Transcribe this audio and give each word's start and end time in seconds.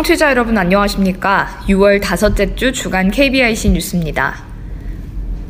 청취자 0.00 0.30
여러분 0.30 0.56
안녕하십니까? 0.56 1.60
6월 1.68 2.00
다섯째 2.00 2.54
주 2.54 2.72
주간 2.72 3.10
KBIC 3.10 3.68
뉴스입니다. 3.68 4.44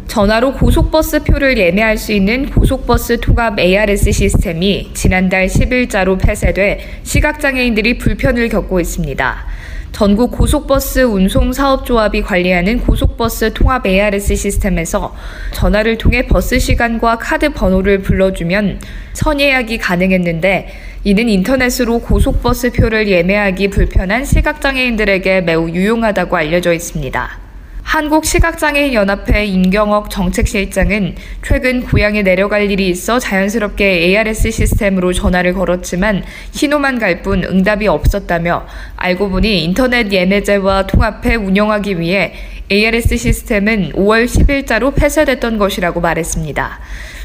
전화로 0.09 0.55
고속버스 0.55 1.23
표를 1.23 1.57
예매할 1.57 1.96
수 1.96 2.11
있는 2.11 2.50
고속버스 2.50 3.21
통합 3.21 3.61
ARS 3.61 4.11
시스템이 4.11 4.90
지난달 4.93 5.46
10일자로 5.46 6.21
폐쇄돼 6.21 6.81
시각장애인들이 7.04 7.99
불편을 7.99 8.49
겪고 8.49 8.81
있습니다. 8.81 9.46
전국 9.93 10.32
고속버스 10.32 11.01
운송사업조합이 11.01 12.23
관리하는 12.23 12.81
고속버스 12.81 13.53
통합 13.54 13.87
ARS 13.87 14.35
시스템에서 14.35 15.14
전화를 15.53 15.96
통해 15.96 16.26
버스 16.26 16.59
시간과 16.59 17.18
카드 17.18 17.53
번호를 17.53 18.03
불러주면 18.03 18.81
선예약이 19.12 19.79
가능했는데 19.79 20.89
이는 21.03 21.31
인터넷으로 21.31 22.00
고속버스 22.00 22.72
표를 22.72 23.09
예매하기 23.09 23.68
불편한 23.68 24.22
시각장애인들에게 24.22 25.40
매우 25.40 25.71
유용하다고 25.71 26.36
알려져 26.36 26.75
있습니다. 26.75 27.39
한국시각장애인연합회 27.82 29.46
임경옥 29.46 30.11
정책실장은 30.11 31.17
최근 31.43 31.82
고향에 31.82 32.23
내려갈 32.23 32.70
일이 32.70 32.91
있어 32.91 33.19
자연스럽게 33.19 33.84
ARS 33.84 34.51
시스템으로 34.51 35.15
전화를 35.15 35.55
걸었지만 35.55 36.23
신호만 36.51 36.98
갈 36.98 37.23
뿐 37.23 37.45
응답이 37.45 37.89
없었다며 37.89 38.67
알고 38.97 39.31
보니 39.31 39.65
인터넷 39.65 40.12
예매제와 40.12 40.87
통합해 40.87 41.34
운영하기 41.34 41.98
위해 41.98 42.34
ARS 42.71 43.17
시스템은 43.17 43.93
5월 43.95 44.27
10일자로 44.27 44.95
폐쇄됐던 44.95 45.56
것이라고 45.56 46.01
말했습니다. 46.01 46.78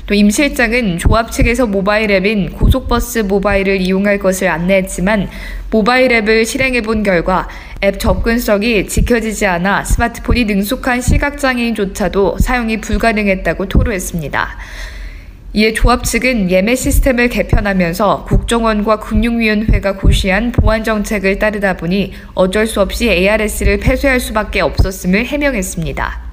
또 0.07 0.13
임 0.13 0.29
실장은 0.29 0.99
조합 0.99 1.31
측에서 1.31 1.65
모바일 1.65 2.11
앱인 2.11 2.51
고속버스 2.51 3.19
모바일을 3.19 3.81
이용할 3.81 4.19
것을 4.19 4.47
안내했지만 4.47 5.27
모바일 5.71 6.11
앱을 6.11 6.45
실행해 6.45 6.81
본 6.81 7.01
결과 7.01 7.47
앱 7.83 7.99
접근성이 7.99 8.87
지켜지지 8.87 9.47
않아 9.47 9.83
스마트폰이 9.83 10.45
능숙한 10.45 11.01
시각장애인조차도 11.01 12.37
사용이 12.39 12.81
불가능했다고 12.81 13.67
토로했습니다. 13.67 14.57
이에 15.53 15.73
조합 15.73 16.03
측은 16.03 16.51
예매 16.51 16.75
시스템을 16.75 17.29
개편하면서 17.29 18.25
국정원과 18.25 18.99
금융위원회가 18.99 19.95
고시한 19.95 20.51
보안 20.51 20.83
정책을 20.83 21.39
따르다 21.39 21.77
보니 21.77 22.13
어쩔 22.35 22.67
수 22.67 22.79
없이 22.81 23.09
ARS를 23.09 23.79
폐쇄할 23.79 24.19
수밖에 24.19 24.61
없었음을 24.61 25.25
해명했습니다. 25.25 26.24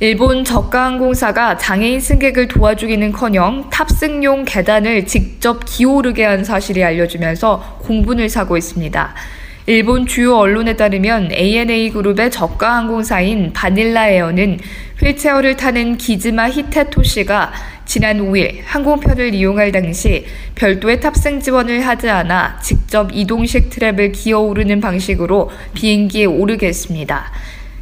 일본 0.00 0.44
저가항공사가 0.44 1.56
장애인 1.56 2.00
승객을 2.00 2.48
도와주기는커녕 2.48 3.70
탑승용 3.70 4.44
계단을 4.44 5.06
직접 5.06 5.64
기오르게 5.64 6.24
한 6.24 6.42
사실이 6.42 6.82
알려지면서 6.82 7.78
공분을 7.82 8.28
사고 8.28 8.56
있습니다. 8.56 9.14
일본 9.66 10.04
주요 10.06 10.36
언론에 10.36 10.74
따르면 10.74 11.30
ANA 11.30 11.90
그룹의 11.90 12.32
저가 12.32 12.76
항공사인 12.76 13.52
바닐라 13.52 14.08
에어는 14.08 14.58
휠체어를 15.00 15.56
타는 15.56 15.96
기즈마 15.96 16.50
히테토 16.50 17.04
씨가 17.04 17.52
지난 17.84 18.18
5일 18.18 18.62
항공편을 18.64 19.32
이용할 19.32 19.70
당시 19.70 20.26
별도의 20.56 21.00
탑승 21.00 21.38
지원을 21.38 21.86
하지 21.86 22.10
않아 22.10 22.58
직접 22.60 23.10
이동식 23.14 23.70
트랩을 23.70 24.10
기어 24.12 24.40
오르는 24.40 24.80
방식으로 24.80 25.50
비행기에 25.72 26.24
오르게 26.24 26.66
했습니다. 26.66 27.30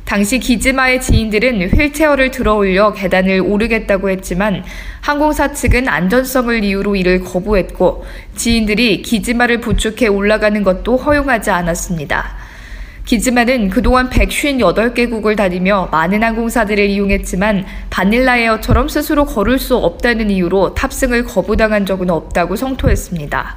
당시 0.04 0.38
기즈마의 0.38 1.00
지인들은 1.00 1.70
휠체어를 1.70 2.30
들어 2.30 2.54
올려 2.54 2.92
계단을 2.92 3.40
오르겠다고 3.40 4.10
했지만 4.10 4.64
항공사 5.00 5.52
측은 5.52 5.88
안전성을 5.88 6.62
이유로 6.62 6.96
이를 6.96 7.20
거부했고 7.20 8.04
지인들이 8.36 9.02
기즈마를 9.02 9.60
부축해 9.60 10.08
올라가는 10.08 10.62
것도 10.62 10.96
허용하지 10.96 11.50
않았습니다. 11.50 12.36
기즈마는 13.04 13.68
그동안 13.68 14.10
158개국을 14.10 15.36
다니며 15.36 15.88
많은 15.90 16.22
항공사들을 16.22 16.88
이용했지만 16.88 17.66
바닐라 17.90 18.38
에어처럼 18.38 18.88
스스로 18.88 19.24
걸을 19.24 19.58
수 19.58 19.76
없다는 19.76 20.30
이유로 20.30 20.74
탑승을 20.74 21.24
거부당한 21.24 21.84
적은 21.84 22.10
없다고 22.10 22.54
성토했습니다. 22.54 23.56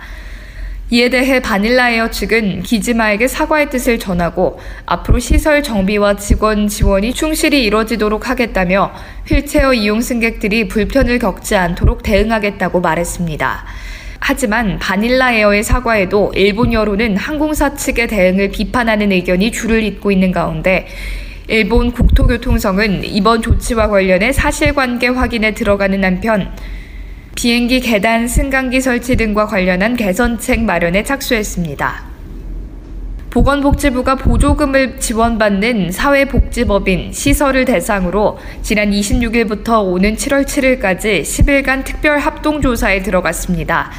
이에 0.91 1.09
대해 1.09 1.41
바닐라에어 1.41 2.11
측은 2.11 2.61
기즈마에게 2.61 3.27
사과의 3.27 3.71
뜻을 3.71 3.97
전하고 3.97 4.59
앞으로 4.85 5.17
시설 5.17 5.63
정비와 5.63 6.17
직원 6.17 6.67
지원이 6.67 7.13
충실히 7.13 7.63
이뤄지도록 7.65 8.29
하겠다며 8.29 8.93
휠체어 9.25 9.73
이용 9.73 10.01
승객들이 10.01 10.67
불편을 10.67 11.17
겪지 11.17 11.55
않도록 11.55 12.03
대응하겠다고 12.03 12.81
말했습니다. 12.81 13.65
하지만 14.19 14.77
바닐라 14.77 15.33
에어의 15.33 15.63
사과에도 15.63 16.31
일본 16.35 16.71
여론은 16.71 17.17
항공사 17.17 17.73
측의 17.73 18.07
대응을 18.07 18.51
비판하는 18.51 19.11
의견이 19.11 19.51
줄을 19.51 19.83
잇고 19.83 20.11
있는 20.11 20.31
가운데 20.31 20.87
일본 21.47 21.91
국토교통성은 21.91 23.05
이번 23.05 23.41
조치와 23.41 23.87
관련해 23.87 24.33
사실관계 24.33 25.07
확인에 25.09 25.55
들어가는 25.55 26.03
한편 26.03 26.51
비행기 27.35 27.81
계단 27.81 28.29
승강기 28.29 28.79
설치 28.79 29.17
등과 29.17 29.45
관련한 29.45 29.97
개선책 29.97 30.61
마련에 30.61 31.03
착수했습니다. 31.03 32.15
보건복지부가 33.29 34.15
보조금을 34.15 34.97
지원받는 34.97 35.91
사회복지법인 35.91 37.11
시설을 37.11 37.65
대상으로 37.65 38.39
지난 38.61 38.91
26일부터 38.91 39.83
오는 39.83 40.15
7월 40.15 40.45
7일까지 40.45 41.23
10일간 41.23 41.83
특별 41.83 42.19
합동조사에 42.19 43.03
들어갔습니다. 43.03 43.91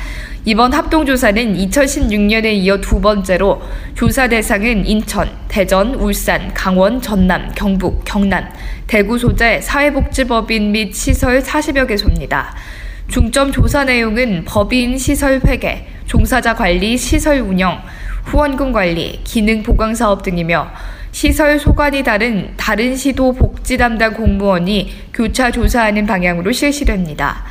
이번 0.47 0.73
합동조사는 0.73 1.57
2016년에 1.59 2.55
이어 2.55 2.81
두 2.81 3.03
번째로 3.03 3.61
조사 3.95 4.29
대상은 4.29 4.87
인천, 4.87 5.29
대전, 5.49 5.95
울산, 5.97 6.55
강원, 6.55 7.03
전남, 7.03 7.53
경북, 7.55 8.03
경남, 8.07 8.49
대구 8.87 9.19
소재 9.19 9.61
사회복지법인 9.61 10.73
및 10.73 10.95
시설 10.95 11.43
40여 11.43 11.87
개소입니다. 11.87 12.55
중점 13.09 13.53
조사 13.53 13.85
내용은 13.85 14.45
법인 14.45 14.99
시설 14.99 15.41
회계, 15.47 15.87
종사자 16.07 16.55
관리 16.55 16.97
시설 16.97 17.39
운영, 17.39 17.81
후원금 18.25 18.73
관리, 18.73 19.21
기능 19.23 19.63
보강 19.63 19.95
사업 19.95 20.23
등이며 20.23 20.71
시설 21.13 21.59
소관이 21.59 22.03
다른 22.03 22.53
다른 22.57 22.97
시도 22.97 23.33
복지 23.33 23.79
담당 23.79 24.13
공무원이 24.13 24.93
교차 25.15 25.51
조사하는 25.51 26.05
방향으로 26.05 26.51
실시됩니다. 26.53 27.45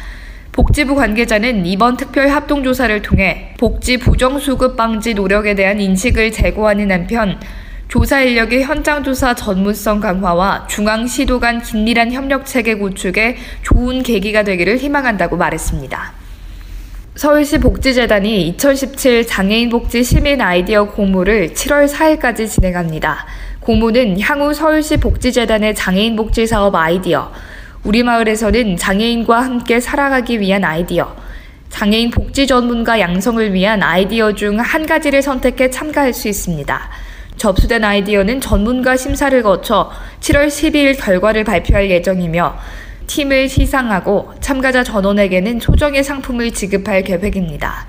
복지부 0.51 0.95
관계자는 0.95 1.65
이번 1.65 1.97
특별 1.97 2.29
합동조사를 2.29 3.01
통해 3.01 3.53
복지 3.57 3.97
부정수급 3.97 4.77
방지 4.77 5.13
노력에 5.13 5.55
대한 5.55 5.79
인식을 5.79 6.31
제고하는 6.31 6.91
한편 6.91 7.39
조사 7.97 8.21
인력의 8.21 8.65
현장 8.65 9.05
조사 9.05 9.33
전문성 9.33 10.01
강화와 10.01 10.67
중앙시도 10.67 11.39
간 11.39 11.61
긴밀한 11.61 12.11
협력 12.11 12.45
체계 12.45 12.75
구축에 12.75 13.37
좋은 13.61 14.03
계기가 14.03 14.43
되기를 14.43 14.79
희망한다고 14.79 15.37
말했습니다. 15.37 16.11
서울시 17.15 17.57
복지재단이 17.57 18.49
2017 18.49 19.25
장애인 19.25 19.69
복지 19.69 20.03
시민 20.03 20.41
아이디어 20.41 20.83
공모를 20.89 21.53
7월 21.53 21.87
4일까지 21.87 22.49
진행합니다. 22.49 23.25
공모는 23.61 24.19
향후 24.19 24.53
서울시 24.53 24.97
복지재단의 24.97 25.73
장애인 25.73 26.17
복지 26.17 26.45
사업 26.45 26.75
아이디어, 26.75 27.31
우리 27.85 28.03
마을에서는 28.03 28.75
장애인과 28.75 29.39
함께 29.41 29.79
살아가기 29.79 30.41
위한 30.41 30.65
아이디어, 30.65 31.15
장애인 31.69 32.11
복지 32.11 32.45
전문가 32.45 32.99
양성을 32.99 33.53
위한 33.53 33.81
아이디어 33.81 34.33
중 34.33 34.59
한 34.59 34.85
가지를 34.85 35.21
선택해 35.21 35.69
참가할 35.69 36.13
수 36.13 36.27
있습니다. 36.27 36.89
접수된 37.37 37.83
아이디어는 37.83 38.41
전문가 38.41 38.95
심사를 38.97 39.41
거쳐 39.43 39.91
7월 40.19 40.47
12일 40.47 40.99
결과를 40.99 41.43
발표할 41.43 41.89
예정이며 41.89 42.57
팀을 43.07 43.49
시상하고 43.49 44.33
참가자 44.39 44.83
전원에게는 44.83 45.59
소정의 45.59 46.03
상품을 46.03 46.51
지급할 46.51 47.03
계획입니다. 47.03 47.85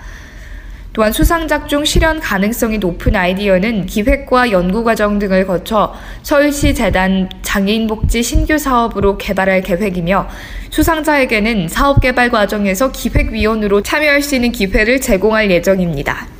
또한 0.96 1.12
수상작 1.12 1.68
중 1.68 1.84
실현 1.84 2.20
가능성이 2.20 2.78
높은 2.78 3.14
아이디어는 3.14 3.84
기획과 3.84 4.50
연구 4.50 4.82
과정 4.82 5.18
등을 5.18 5.46
거쳐 5.46 5.94
서울시 6.22 6.74
재단 6.74 7.28
장애인복지 7.42 8.22
신규 8.22 8.56
사업으로 8.56 9.18
개발할 9.18 9.60
계획이며 9.60 10.26
수상자에게는 10.70 11.68
사업 11.68 12.00
개발 12.00 12.30
과정에서 12.30 12.92
기획위원으로 12.92 13.82
참여할 13.82 14.22
수 14.22 14.36
있는 14.36 14.52
기회를 14.52 15.02
제공할 15.02 15.50
예정입니다. 15.50 16.35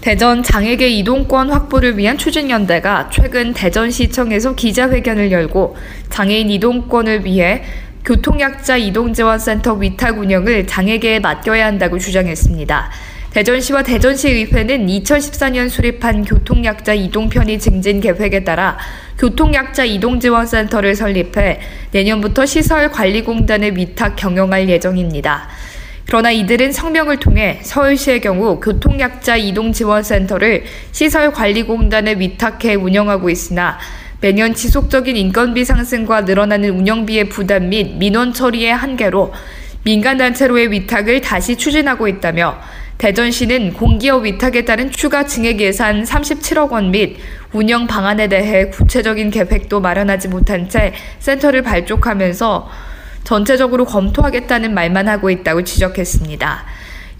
대전 0.00 0.44
장애계 0.44 0.88
이동권 0.88 1.50
확보를 1.50 1.98
위한 1.98 2.16
추진연대가 2.16 3.10
최근 3.12 3.52
대전시청에서 3.52 4.54
기자회견을 4.54 5.32
열고 5.32 5.76
장애인 6.08 6.50
이동권을 6.50 7.24
위해 7.24 7.64
교통약자 8.04 8.76
이동지원센터 8.76 9.74
위탁 9.74 10.18
운영을 10.18 10.66
장애계에 10.66 11.18
맡겨야 11.18 11.66
한다고 11.66 11.98
주장했습니다. 11.98 12.90
대전시와 13.32 13.82
대전시의회는 13.82 14.86
2014년 14.86 15.68
수립한 15.68 16.24
교통약자 16.24 16.94
이동편의 16.94 17.58
증진 17.58 18.00
계획에 18.00 18.44
따라 18.44 18.78
교통약자 19.18 19.84
이동지원센터를 19.84 20.94
설립해 20.94 21.60
내년부터 21.90 22.46
시설관리공단을 22.46 23.76
위탁 23.76 24.16
경영할 24.16 24.68
예정입니다. 24.68 25.48
그러나 26.08 26.30
이들은 26.30 26.72
성명을 26.72 27.18
통해 27.18 27.60
서울시의 27.62 28.22
경우 28.22 28.60
교통약자 28.60 29.36
이동지원센터를 29.36 30.64
시설관리공단에 30.90 32.14
위탁해 32.14 32.76
운영하고 32.76 33.28
있으나 33.28 33.78
매년 34.22 34.54
지속적인 34.54 35.18
인건비 35.18 35.66
상승과 35.66 36.22
늘어나는 36.22 36.70
운영비의 36.70 37.28
부담 37.28 37.68
및 37.68 37.98
민원 37.98 38.32
처리의 38.32 38.74
한계로 38.74 39.34
민간단체로의 39.84 40.70
위탁을 40.72 41.20
다시 41.20 41.56
추진하고 41.56 42.08
있다며 42.08 42.58
대전시는 42.96 43.74
공기업 43.74 44.24
위탁에 44.24 44.64
따른 44.64 44.90
추가 44.90 45.26
증액 45.26 45.60
예산 45.60 46.04
37억 46.04 46.70
원 46.70 46.90
및 46.90 47.18
운영 47.52 47.86
방안에 47.86 48.28
대해 48.28 48.70
구체적인 48.70 49.30
계획도 49.30 49.80
마련하지 49.80 50.28
못한 50.28 50.70
채 50.70 50.94
센터를 51.18 51.60
발족하면서 51.60 52.88
전체적으로 53.28 53.84
검토하겠다는 53.84 54.72
말만 54.72 55.06
하고 55.06 55.28
있다고 55.28 55.62
지적했습니다. 55.62 56.64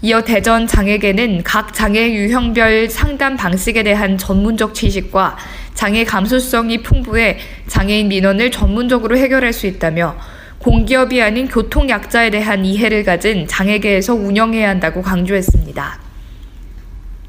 이어 0.01 0.23
대전 0.23 0.65
장애계는 0.65 1.43
각 1.43 1.71
장애 1.71 2.11
유형별 2.11 2.89
상담 2.89 3.37
방식에 3.37 3.83
대한 3.83 4.17
전문적 4.17 4.73
지식과 4.73 5.37
장애 5.75 6.03
감수성이 6.03 6.81
풍부해 6.81 7.37
장애인 7.67 8.07
민원을 8.07 8.49
전문적으로 8.49 9.17
해결할 9.17 9.53
수 9.53 9.67
있다며 9.67 10.15
공기업이 10.57 11.21
아닌 11.21 11.47
교통약자에 11.47 12.31
대한 12.31 12.65
이해를 12.65 13.03
가진 13.03 13.45
장애계에서 13.45 14.15
운영해야 14.15 14.67
한다고 14.67 15.03
강조했습니다. 15.03 16.08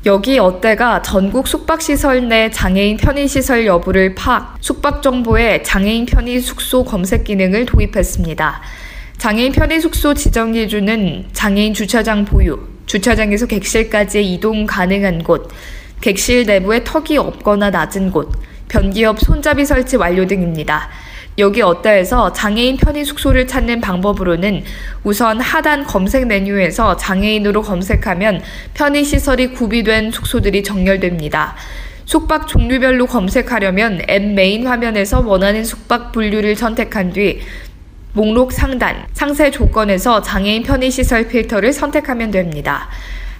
여기 0.06 0.38
어때가 0.38 1.02
전국 1.02 1.46
숙박시설 1.46 2.26
내 2.26 2.50
장애인 2.50 2.96
편의시설 2.96 3.66
여부를 3.66 4.14
파악, 4.14 4.56
숙박정보에 4.60 5.62
장애인 5.62 6.06
편의 6.06 6.40
숙소 6.40 6.84
검색 6.84 7.24
기능을 7.24 7.66
도입했습니다. 7.66 8.62
장애인 9.18 9.52
편의 9.52 9.78
숙소 9.82 10.14
지정 10.14 10.52
기준은 10.52 11.26
장애인 11.34 11.74
주차장 11.74 12.24
보유, 12.24 12.58
주차장에서 12.86 13.44
객실까지 13.44 14.24
이동 14.24 14.64
가능한 14.64 15.22
곳, 15.22 15.50
객실 16.00 16.46
내부에 16.46 16.82
턱이 16.82 17.18
없거나 17.18 17.68
낮은 17.68 18.10
곳, 18.10 18.32
변기업 18.68 19.20
손잡이 19.20 19.66
설치 19.66 19.98
완료 19.98 20.26
등입니다. 20.26 20.88
여기 21.38 21.62
어따에서 21.62 22.32
장애인 22.32 22.76
편의 22.76 23.04
숙소를 23.04 23.46
찾는 23.46 23.80
방법으로는 23.80 24.64
우선 25.04 25.40
하단 25.40 25.84
검색 25.84 26.26
메뉴에서 26.26 26.96
장애인으로 26.96 27.62
검색하면 27.62 28.42
편의 28.74 29.04
시설이 29.04 29.52
구비된 29.52 30.10
숙소들이 30.10 30.62
정렬됩니다. 30.62 31.54
숙박 32.04 32.48
종류별로 32.48 33.06
검색하려면 33.06 34.02
앱 34.08 34.22
메인 34.34 34.66
화면에서 34.66 35.20
원하는 35.20 35.64
숙박 35.64 36.12
분류를 36.12 36.56
선택한 36.56 37.12
뒤 37.12 37.40
목록 38.12 38.52
상단, 38.52 39.06
상세 39.12 39.52
조건에서 39.52 40.20
장애인 40.20 40.64
편의시설 40.64 41.28
필터를 41.28 41.72
선택하면 41.72 42.32
됩니다. 42.32 42.88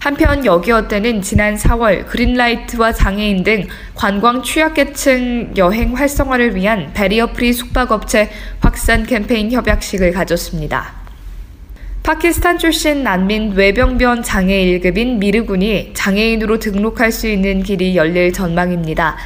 한편 0.00 0.46
여기어때는 0.46 1.20
지난 1.20 1.56
4월 1.56 2.06
그린라이트와 2.06 2.90
장애인 2.94 3.44
등 3.44 3.66
관광 3.94 4.42
취약계층 4.42 5.52
여행 5.58 5.94
활성화를 5.94 6.56
위한 6.56 6.90
barrier 6.94 7.32
free 7.34 7.52
숙박업체 7.52 8.30
확산 8.60 9.04
캠페인 9.04 9.52
협약식을 9.52 10.12
가졌습니다. 10.12 10.94
파키스탄 12.02 12.56
출신 12.56 13.02
난민 13.02 13.52
외병변 13.52 14.22
장애 14.22 14.64
1급인 14.64 15.18
미르군이 15.18 15.90
장애인으로 15.92 16.58
등록할 16.58 17.12
수 17.12 17.28
있는 17.28 17.62
길이 17.62 17.94
열릴 17.94 18.32
전망입니다. 18.32 19.18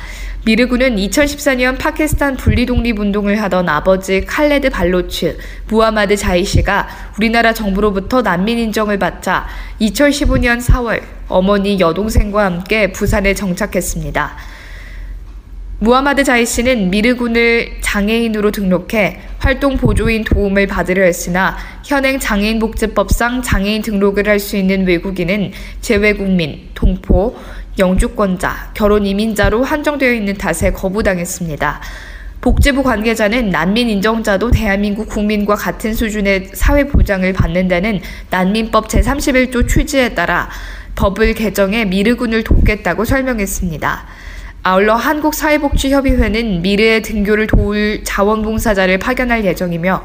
미르군은 0.46 0.96
2014년 0.96 1.79
파키스탄 1.79 2.37
분리독립운동을 2.37 3.41
하던 3.43 3.67
아버지 3.67 4.26
칼레드 4.26 4.69
발로츠, 4.69 5.38
무하마드 5.69 6.17
자이 6.17 6.44
씨가 6.44 6.87
우리나라 7.17 7.55
정부로부터 7.55 8.20
난민 8.20 8.58
인정을 8.58 8.99
받자 8.99 9.46
2015년 9.81 10.61
4월 10.61 11.00
어머니 11.29 11.81
여동생과 11.81 12.44
함께 12.44 12.93
부산에 12.93 13.32
정착했습니다. 13.32 14.37
무하마드 15.79 16.23
자이 16.25 16.44
씨는 16.44 16.90
미르군을 16.90 17.79
장애인으로 17.81 18.50
등록해 18.50 19.20
활동 19.38 19.76
보조인 19.76 20.25
도움을 20.25 20.67
받으려 20.67 21.05
했으나 21.05 21.56
현행 21.85 22.19
장애인 22.19 22.58
복지법상 22.58 23.43
장애인 23.43 23.82
등록을 23.82 24.29
할 24.29 24.38
수 24.38 24.56
있는 24.56 24.87
외국인은 24.87 25.52
재외국민, 25.81 26.69
동포, 26.75 27.37
영주권자, 27.79 28.71
결혼 28.75 29.05
이민자로 29.05 29.65
한정되어 29.65 30.12
있는 30.12 30.35
탓에 30.35 30.73
거부당했습니다. 30.73 31.81
복지부 32.41 32.82
관계자는 32.82 33.49
난민 33.49 33.88
인정자도 33.88 34.50
대한민국 34.50 35.09
국민과 35.09 35.55
같은 35.55 35.94
수준의 35.94 36.50
사회 36.53 36.87
보장을 36.87 37.32
받는다는 37.32 38.00
난민법 38.31 38.88
제31조 38.88 39.67
취지에 39.67 40.11
따라 40.11 40.50
법을 40.94 41.35
개정해 41.35 41.87
미르군을 41.87 42.44
돕겠다고 42.44 43.05
설명했습니다. 43.06 44.05
아울러 44.62 44.94
한국사회복지협의회는 44.94 46.62
미르의 46.62 47.03
등교를 47.03 47.47
도울 47.47 48.03
자원봉사자를 48.05 48.99
파견할 48.99 49.44
예정이며 49.44 50.05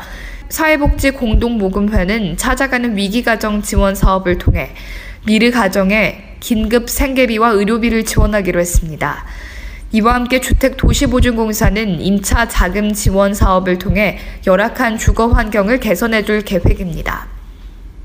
사회복지 0.49 1.11
공동모금회는 1.11 2.37
찾아가는 2.37 2.95
위기가정 2.95 3.61
지원 3.61 3.95
사업을 3.95 4.37
통해 4.37 4.71
미르 5.29 5.51
가정에 5.51 6.37
긴급 6.39 6.89
생계비와 6.89 7.51
의료비를 7.51 8.03
지원하기로 8.03 8.59
했습니다. 8.59 9.25
이와 9.91 10.15
함께 10.15 10.41
주택도시보증공사는 10.41 12.01
임차 12.01 12.47
자금 12.47 12.91
지원 12.93 13.35
사업을 13.35 13.77
통해 13.77 14.17
열악한 14.47 14.97
주거 14.97 15.27
환경을 15.27 15.79
개선해 15.81 16.25
줄 16.25 16.41
계획입니다. 16.41 17.27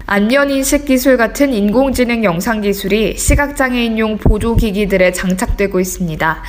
안면 0.05 0.51
인식 0.51 0.85
기술 0.85 1.17
같은 1.17 1.55
인공지능 1.55 2.25
영상 2.25 2.61
기술이 2.61 3.17
시각장애인용 3.17 4.19
보조기기들에 4.19 5.13
장착되고 5.13 5.81
있습니다. 5.81 6.43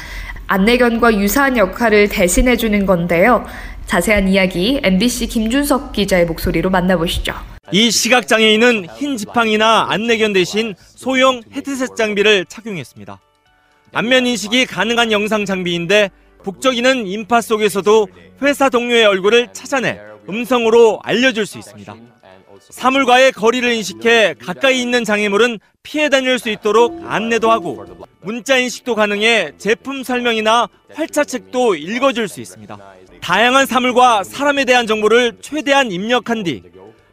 안내견과 0.48 1.16
유사한 1.22 1.56
역할을 1.56 2.10
대신해 2.10 2.58
주는 2.58 2.86
건데요. 2.86 3.46
자세한 3.86 4.28
이야기 4.28 4.82
MBC 4.84 5.28
김준석 5.28 5.94
기자의 5.94 6.26
목소리로 6.26 6.70
만나보시죠. 6.70 7.55
이 7.72 7.90
시각장애인은 7.90 8.88
흰 8.96 9.18
지팡이나 9.18 9.88
안내견 9.90 10.34
대신 10.34 10.76
소형 10.78 11.42
헤드셋 11.52 11.96
장비를 11.96 12.46
착용했습니다. 12.46 13.20
안면 13.94 14.28
인식이 14.28 14.66
가능한 14.66 15.12
영상 15.12 15.46
장비인데 15.46 16.12
북적이는 16.44 17.08
인파 17.08 17.42
속에서도 17.42 18.08
회사 18.44 18.70
동료의 18.70 19.06
얼굴을 19.06 19.48
찾아내 19.54 20.00
음성으로 20.30 21.00
알려줄 21.04 21.46
수 21.46 21.58
있습니다. 21.58 21.96
사물과의 22.70 23.32
거리를 23.32 23.72
인식해 23.74 24.36
가까이 24.40 24.82
있는 24.82 25.04
장애물은 25.04 25.60
피해 25.82 26.10
다닐 26.10 26.38
수 26.40 26.50
있도록 26.50 27.04
안내도 27.06 27.52
하고 27.52 27.86
문자 28.22 28.58
인식도 28.58 28.96
가능해 28.96 29.54
제품 29.58 30.04
설명이나 30.04 30.68
활자책도 30.94 31.76
읽어줄 31.76 32.28
수 32.28 32.42
있습니다. 32.42 32.78
다양한 33.22 33.66
사물과 33.66 34.24
사람에 34.24 34.66
대한 34.66 34.88
정보를 34.88 35.38
최대한 35.42 35.92
입력한 35.92 36.44
뒤 36.44 36.64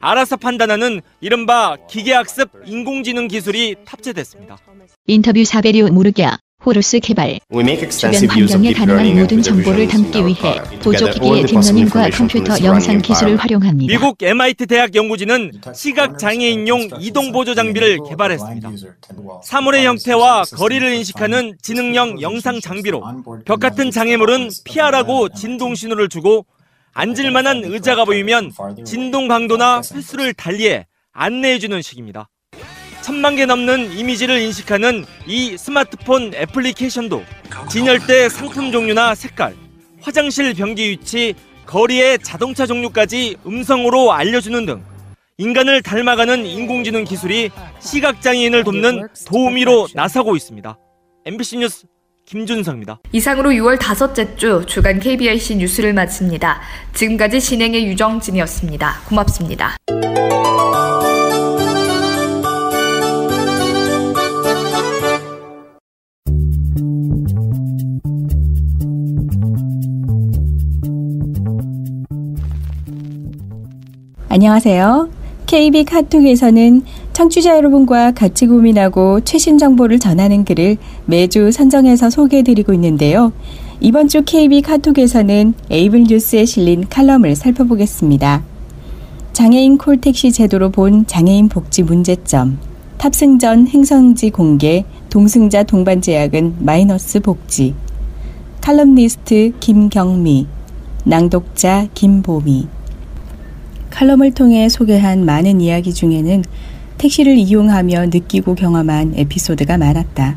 알아서 0.03 0.37
판단하는 0.37 1.01
이른바 1.21 1.77
기계학습 1.89 2.51
인공지능 2.67 3.29
기술이 3.29 3.77
탑재됐습니다. 3.85 4.59
인터뷰 5.07 5.45
사베리오 5.45 5.89
모르기아 5.91 6.39
호루스 6.67 6.99
개발 7.01 7.39
주변 7.49 8.29
환경에 8.29 8.73
가능한 8.73 9.15
모든 9.17 9.43
정보를 9.43 9.87
담기 9.87 10.19
위해 10.27 10.61
보조기기의 10.83 11.47
deep 11.47 11.64
learning과 11.64 12.11
컴퓨터 12.11 12.65
영상 12.65 13.01
기술을 13.01 13.37
활용합니다. 13.37 13.93
미국 13.93 14.21
MIT 14.21 14.67
대학 14.67 14.93
연구진은 14.95 15.53
시각 15.73 16.19
장애인용 16.19 16.89
이동 17.01 17.31
보조 17.31 17.55
장비를 17.55 17.99
개발했습니다. 18.09 18.71
사물의 19.45 19.87
형태와 19.87 20.43
거리를 20.57 20.93
인식하는 20.95 21.55
지능형 21.63 22.21
영상 22.21 22.61
장비로 22.61 23.05
벽 23.45 23.61
같은 23.61 23.93
장애물은 23.93 24.51
피하라고 24.65 25.29
진동 25.29 25.77
신호를 25.77 26.09
주고 26.09 26.45
앉을 26.95 27.31
만한 27.31 27.65
의자가 27.65 28.05
보이면 28.05 28.53
진동 28.85 29.29
강도나 29.29 29.81
횟수를 29.95 30.35
달리해 30.35 30.87
안내해주는 31.13 31.81
식입니다. 31.83 32.29
천만 33.03 33.35
개 33.35 33.47
넘는 33.47 33.93
이미지를 33.93 34.41
인식하는 34.41 35.05
이 35.27 35.57
스마트폰 35.57 36.33
애플리케이션도 36.35 37.25
진열대 37.69 38.29
상품 38.29 38.71
종류나 38.71 39.15
색깔, 39.15 39.57
화장실 40.01 40.55
변기 40.55 40.91
위치, 40.91 41.35
거리의 41.67 42.19
자동차 42.21 42.67
종류까지 42.67 43.37
음성으로 43.47 44.13
알려주는 44.13 44.67
등 44.67 44.85
인간을 45.39 45.83
닮아가는 45.83 46.45
인공지능 46.47 47.05
기술이 47.05 47.51
시각장애인을 47.81 48.65
돕는 48.65 49.09
도우미로 49.27 49.89
나서고 49.95 50.37
있습니다. 50.37 50.79
MBC 51.25 51.59
뉴스 51.59 51.87
김준성입니다. 52.33 52.99
이상으로 53.13 53.51
6월 53.51 53.79
다섯째 53.79 54.35
주 54.37 54.65
주간 54.67 54.99
KBIC 54.99 55.57
뉴스를 55.57 55.93
마칩니다. 55.93 56.63
지금까지 56.95 57.39
진행의 57.39 57.87
유정진이었습니다. 57.89 59.03
고맙습니다. 59.07 59.77
안녕하세요. 74.31 75.11
KB 75.45 75.85
카톡에서는 75.85 76.83
청취자 77.13 77.57
여러분과 77.57 78.13
같이 78.13 78.47
고민하고 78.47 79.21
최신 79.21 79.59
정보를 79.59 79.99
전하는 79.99 80.45
글을 80.45 80.79
매주 81.05 81.53
선정해서 81.53 82.09
소개해드리고 82.09 82.73
있는데요. 82.75 83.33
이번 83.81 84.09
주 84.09 84.23
KB 84.23 84.63
카톡에서는 84.63 85.55
에이블 85.71 86.05
뉴스에 86.05 86.45
실린 86.45 86.89
칼럼을 86.89 87.37
살펴보겠습니다. 87.37 88.43
장애인 89.33 89.79
콜택시 89.79 90.33
제도로 90.33 90.71
본 90.71 91.07
장애인 91.07 91.49
복지 91.49 91.83
문제점, 91.83 92.59
탑승 92.99 93.39
전 93.39 93.67
행성지 93.67 94.31
공개, 94.31 94.85
동승자 95.11 95.65
동반 95.65 96.01
제약은 96.01 96.57
마이너스 96.61 97.21
복지, 97.21 97.75
칼럼니스트 98.61 99.53
김경미, 99.61 100.47
낭독자 101.05 101.89
김보미. 101.95 102.69
칼럼을 103.91 104.33
통해 104.33 104.69
소개한 104.69 105.25
많은 105.25 105.61
이야기 105.61 105.93
중에는 105.93 106.45
택시를 106.99 107.37
이용하며 107.37 108.07
느끼고 108.07 108.55
경험한 108.55 109.15
에피소드가 109.17 109.79
많았다. 109.79 110.37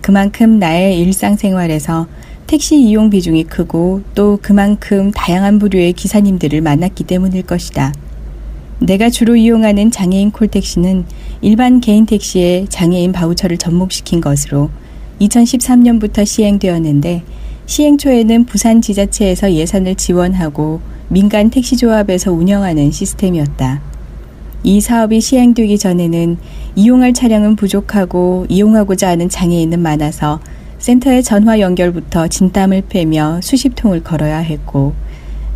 그만큼 0.00 0.58
나의 0.58 1.00
일상생활에서 1.00 2.06
택시 2.46 2.80
이용 2.80 3.10
비중이 3.10 3.44
크고 3.44 4.02
또 4.14 4.38
그만큼 4.40 5.10
다양한 5.10 5.58
부류의 5.58 5.92
기사님들을 5.92 6.60
만났기 6.62 7.04
때문일 7.04 7.42
것이다. 7.42 7.92
내가 8.80 9.10
주로 9.10 9.36
이용하는 9.36 9.90
장애인 9.90 10.30
콜택시는 10.30 11.04
일반 11.42 11.80
개인 11.80 12.06
택시에 12.06 12.66
장애인 12.68 13.12
바우처를 13.12 13.58
접목시킨 13.58 14.20
것으로 14.20 14.70
2013년부터 15.20 16.24
시행되었는데 16.24 17.22
시행 17.66 17.98
초에는 17.98 18.46
부산 18.46 18.80
지자체에서 18.80 19.52
예산을 19.52 19.96
지원하고 19.96 20.80
민간 21.08 21.50
택시조합에서 21.50 22.32
운영하는 22.32 22.92
시스템이었다. 22.92 23.87
이 24.64 24.80
사업이 24.80 25.20
시행되기 25.20 25.78
전에는 25.78 26.36
이용할 26.74 27.12
차량은 27.12 27.56
부족하고 27.56 28.46
이용하고자 28.48 29.08
하는 29.08 29.28
장애인은 29.28 29.80
많아서 29.80 30.40
센터의 30.78 31.22
전화 31.22 31.60
연결부터 31.60 32.28
진땀을 32.28 32.82
빼며 32.88 33.40
수십 33.42 33.74
통을 33.74 34.02
걸어야 34.02 34.38
했고 34.38 34.94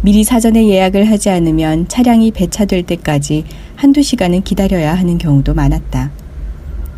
미리 0.03 0.25
사전에 0.25 0.67
예약을 0.69 1.09
하지 1.11 1.31
않으면 1.31 1.87
차량이 1.89 2.33
배차될 2.33 2.85
때까지 2.85 3.45
한두 3.77 4.03
시간은 4.03 4.43
기다려야 4.43 4.95
하는 4.95 5.19
경우도 5.19 5.55
많았다. 5.55 6.11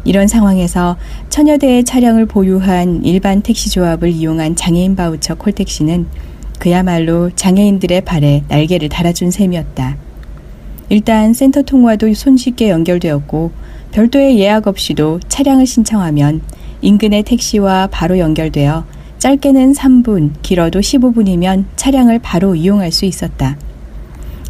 이런 0.04 0.26
상황에서 0.26 0.96
천여 1.30 1.58
대의 1.58 1.84
차량을 1.84 2.26
보유한 2.26 3.04
일반 3.04 3.42
택시 3.42 3.70
조합을 3.70 4.10
이용한 4.10 4.56
장애인 4.56 4.96
바우처 4.96 5.34
콜택시는 5.34 6.06
그야말로 6.58 7.30
장애인들의 7.34 8.02
발에 8.02 8.44
날개를 8.48 8.88
달아준 8.88 9.30
셈이었다. 9.30 10.03
일단 10.88 11.32
센터 11.32 11.62
통화도 11.62 12.12
손쉽게 12.12 12.70
연결되었고 12.70 13.50
별도의 13.92 14.38
예약 14.38 14.66
없이도 14.66 15.20
차량을 15.28 15.66
신청하면 15.66 16.42
인근의 16.82 17.22
택시와 17.22 17.88
바로 17.90 18.18
연결되어 18.18 18.84
짧게는 19.18 19.72
3분, 19.72 20.32
길어도 20.42 20.80
15분이면 20.80 21.64
차량을 21.76 22.18
바로 22.18 22.54
이용할 22.54 22.92
수 22.92 23.06
있었다. 23.06 23.56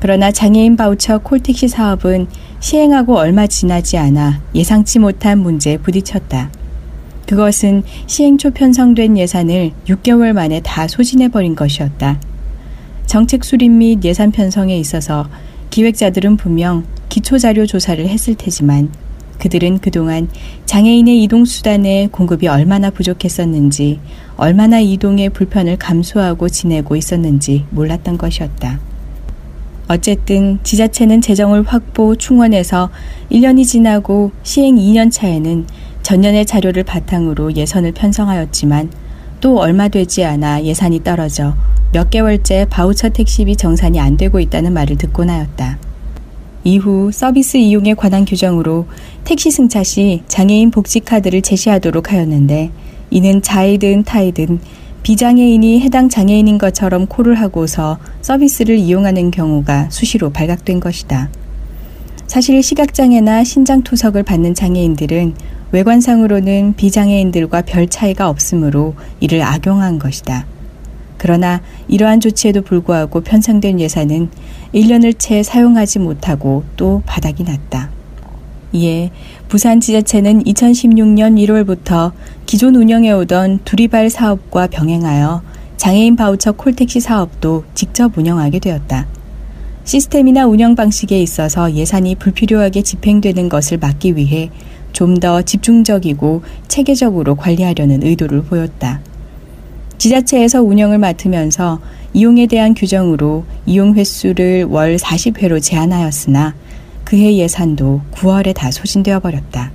그러나 0.00 0.32
장애인 0.32 0.76
바우처 0.76 1.18
콜택시 1.18 1.68
사업은 1.68 2.26
시행하고 2.58 3.16
얼마 3.16 3.46
지나지 3.46 3.96
않아 3.96 4.42
예상치 4.54 4.98
못한 4.98 5.38
문제에 5.38 5.78
부딪혔다. 5.78 6.50
그것은 7.26 7.84
시행 8.06 8.36
초 8.36 8.50
편성된 8.50 9.16
예산을 9.16 9.72
6개월 9.86 10.32
만에 10.32 10.60
다 10.60 10.88
소진해버린 10.88 11.54
것이었다. 11.54 12.20
정책 13.06 13.44
수립 13.44 13.70
및 13.70 14.04
예산 14.04 14.30
편성에 14.30 14.76
있어서 14.78 15.28
기획자들은 15.74 16.36
분명 16.36 16.84
기초자료 17.08 17.66
조사를 17.66 18.06
했을 18.06 18.36
테지만 18.36 18.92
그들은 19.40 19.80
그동안 19.80 20.28
장애인의 20.66 21.20
이동수단의 21.24 22.10
공급이 22.12 22.46
얼마나 22.46 22.90
부족했었는지, 22.90 23.98
얼마나 24.36 24.78
이동의 24.78 25.30
불편을 25.30 25.78
감수하고 25.78 26.48
지내고 26.48 26.94
있었는지 26.94 27.64
몰랐던 27.70 28.18
것이었다. 28.18 28.78
어쨌든 29.88 30.60
지자체는 30.62 31.20
재정을 31.20 31.64
확보, 31.64 32.14
충원해서 32.14 32.90
1년이 33.32 33.66
지나고 33.66 34.30
시행 34.44 34.76
2년 34.76 35.10
차에는 35.10 35.66
전년의 36.02 36.46
자료를 36.46 36.84
바탕으로 36.84 37.56
예산을 37.56 37.90
편성하였지만 37.90 38.90
또 39.44 39.58
얼마 39.58 39.88
되지 39.88 40.24
않아 40.24 40.62
예산이 40.62 41.04
떨어져 41.04 41.54
몇 41.92 42.08
개월째 42.08 42.66
바우처 42.70 43.10
택시비 43.10 43.56
정산이 43.56 44.00
안 44.00 44.16
되고 44.16 44.40
있다는 44.40 44.72
말을 44.72 44.96
듣곤 44.96 45.28
하였다. 45.28 45.78
이후 46.64 47.10
서비스 47.12 47.58
이용에 47.58 47.92
관한 47.92 48.24
규정으로 48.24 48.86
택시 49.24 49.50
승차 49.50 49.82
시 49.82 50.22
장애인 50.28 50.70
복지 50.70 51.00
카드를 51.00 51.42
제시하도록 51.42 52.10
하였는데 52.10 52.70
이는 53.10 53.42
자이든 53.42 54.04
타이든 54.04 54.60
비장애인이 55.02 55.78
해당 55.82 56.08
장애인인 56.08 56.56
것처럼 56.56 57.04
콜을 57.04 57.34
하고서 57.34 57.98
서비스를 58.22 58.78
이용하는 58.78 59.30
경우가 59.30 59.90
수시로 59.90 60.30
발각된 60.30 60.80
것이다. 60.80 61.28
사실 62.26 62.62
시각장애나 62.62 63.44
신장투석을 63.44 64.22
받는 64.22 64.54
장애인들은 64.54 65.34
외관상으로는 65.74 66.74
비장애인들과 66.76 67.62
별 67.62 67.88
차이가 67.88 68.28
없으므로 68.28 68.94
이를 69.18 69.42
악용한 69.42 69.98
것이다. 69.98 70.46
그러나 71.18 71.62
이러한 71.88 72.20
조치에도 72.20 72.62
불구하고 72.62 73.22
편성된 73.22 73.80
예산은 73.80 74.28
1년을 74.72 75.18
채 75.18 75.42
사용하지 75.42 75.98
못하고 75.98 76.62
또 76.76 77.02
바닥이 77.06 77.42
났다. 77.42 77.90
이에 78.72 79.10
부산 79.48 79.80
지자체는 79.80 80.44
2016년 80.44 81.44
1월부터 81.44 82.12
기존 82.46 82.76
운영해오던 82.76 83.60
두리발 83.64 84.10
사업과 84.10 84.68
병행하여 84.68 85.42
장애인 85.76 86.14
바우처 86.14 86.52
콜택시 86.52 87.00
사업도 87.00 87.64
직접 87.74 88.16
운영하게 88.16 88.60
되었다. 88.60 89.08
시스템이나 89.82 90.46
운영 90.46 90.76
방식에 90.76 91.20
있어서 91.20 91.72
예산이 91.74 92.14
불필요하게 92.14 92.82
집행되는 92.82 93.48
것을 93.48 93.78
막기 93.78 94.16
위해 94.16 94.50
좀 94.94 95.20
더 95.20 95.42
집중적이고 95.42 96.42
체계적으로 96.68 97.34
관리하려는 97.34 98.02
의도를 98.02 98.42
보였다. 98.44 99.00
지자체에서 99.98 100.62
운영을 100.62 100.98
맡으면서 100.98 101.80
이용에 102.12 102.46
대한 102.46 102.74
규정으로 102.74 103.44
이용 103.66 103.94
횟수를 103.94 104.64
월 104.64 104.96
40회로 104.96 105.62
제한하였으나 105.62 106.54
그해 107.04 107.36
예산도 107.36 108.00
9월에 108.12 108.54
다 108.54 108.70
소진되어 108.70 109.20
버렸다. 109.20 109.72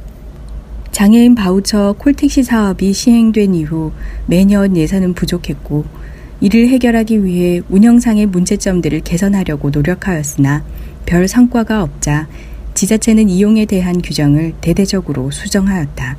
장애인 0.91 1.35
바우처 1.35 1.95
콜택시 1.97 2.43
사업이 2.43 2.93
시행된 2.93 3.53
이후 3.55 3.91
매년 4.25 4.75
예산은 4.75 5.13
부족했고 5.13 5.85
이를 6.41 6.69
해결하기 6.69 7.23
위해 7.25 7.61
운영상의 7.69 8.25
문제점들을 8.27 9.01
개선하려고 9.01 9.69
노력하였으나 9.69 10.63
별 11.05 11.27
성과가 11.27 11.83
없자 11.83 12.27
지자체는 12.73 13.29
이용에 13.29 13.65
대한 13.65 14.01
규정을 14.01 14.53
대대적으로 14.61 15.31
수정하였다. 15.31 16.17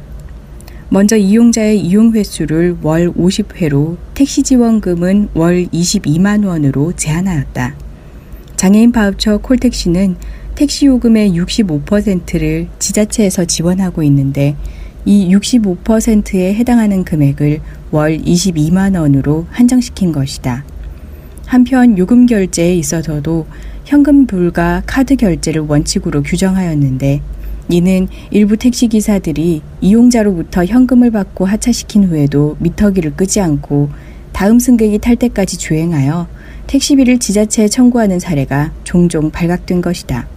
먼저 0.88 1.16
이용자의 1.16 1.78
이용 1.80 2.12
횟수를 2.12 2.76
월 2.83 3.12
50회로 3.12 3.97
택시 4.14 4.42
지원금은 4.42 5.28
월 5.35 5.66
22만 5.66 6.45
원으로 6.45 6.92
제한하였다. 6.97 7.76
장애인 8.57 8.92
바우처 8.92 9.38
콜택시는 9.38 10.16
택시 10.57 10.87
요금의 10.87 11.33
65%를 11.33 12.69
지자체에서 12.78 13.45
지원하고 13.45 14.02
있는데 14.02 14.57
이 15.07 15.35
65%에 15.35 16.54
해당하는 16.54 17.04
금액을 17.04 17.61
월 17.90 18.19
22만 18.19 19.00
원으로 19.00 19.47
한정시킨 19.50 20.12
것이다. 20.12 20.64
한편 21.47 21.97
요금 21.97 22.26
결제에 22.26 22.75
있어서도 22.75 23.47
현금 23.90 24.25
불가 24.25 24.85
카드 24.87 25.16
결제를 25.16 25.62
원칙으로 25.62 26.23
규정하였는데 26.23 27.20
이는 27.70 28.06
일부 28.30 28.56
택시 28.56 28.87
기사들이 28.87 29.62
이용자로부터 29.80 30.64
현금을 30.64 31.11
받고 31.11 31.44
하차시킨 31.44 32.04
후에도 32.04 32.56
미터기를 32.61 33.16
끄지 33.16 33.40
않고 33.40 33.90
다음 34.30 34.61
승객이 34.61 35.00
탈 35.00 35.16
때까지 35.16 35.59
주행하여 35.59 36.28
택시비를 36.68 37.18
지자체에 37.18 37.66
청구하는 37.66 38.20
사례가 38.20 38.73
종종 38.85 39.32
발각된 39.32 39.80
것이다. 39.80 40.28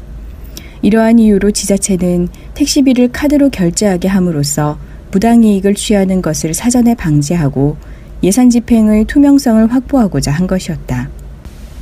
이러한 0.81 1.19
이유로 1.19 1.51
지자체는 1.51 2.29
택시비를 2.55 3.11
카드로 3.11 3.51
결제하게 3.51 4.07
함으로써 4.07 4.79
부당 5.11 5.43
이익을 5.43 5.75
취하는 5.75 6.23
것을 6.23 6.55
사전에 6.55 6.95
방지하고 6.95 7.77
예산 8.23 8.49
집행의 8.49 9.05
투명성을 9.05 9.71
확보하고자 9.71 10.31
한 10.31 10.47
것이었다. 10.47 11.12